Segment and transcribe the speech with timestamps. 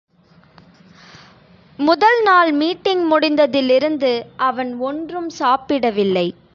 [1.79, 4.21] முதல் நாள் மீட்டிங் முடிந்ததிலிருந்து
[4.35, 6.35] அவன் ஒன்றும் சாப்பிடவில்லை.